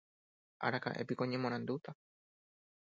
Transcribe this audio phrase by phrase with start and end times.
[0.65, 1.89] Araka'épiko oñemoarandúta.